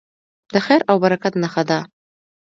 د 0.53 0.55
خیر 0.65 0.81
او 0.89 0.95
برکت 1.03 1.33
نښه 1.43 1.63
ده. 1.69 1.79